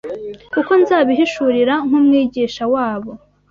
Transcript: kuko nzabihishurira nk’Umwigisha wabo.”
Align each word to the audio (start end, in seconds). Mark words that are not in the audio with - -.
kuko 0.53 0.71
nzabihishurira 0.81 1.73
nk’Umwigisha 1.87 2.63
wabo.” 2.73 3.11